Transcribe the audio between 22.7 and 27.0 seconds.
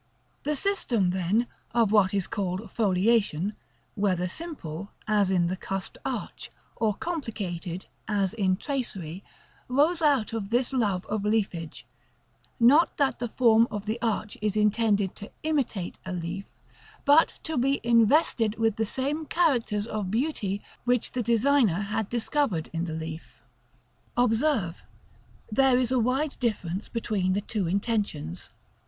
in the leaf. Observe, there is a wide difference